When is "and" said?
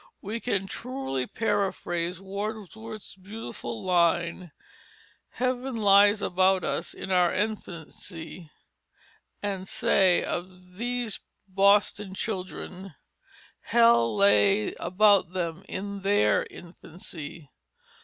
9.43-9.67